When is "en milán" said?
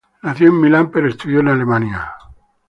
0.47-0.89